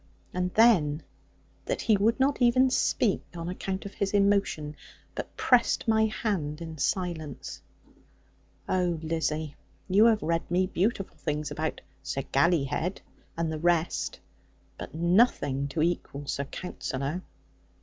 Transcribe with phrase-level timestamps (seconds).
[0.33, 1.03] And then,
[1.65, 4.75] that he would not even speak, on account of his emotion;
[5.13, 7.61] but pressed my hand in silence!
[8.67, 9.55] Oh, Lizzie,
[9.87, 13.01] you have read me beautiful things about Sir Gallyhead,
[13.37, 14.19] and the rest;
[14.75, 17.21] but nothing to equal Sir Counsellor.'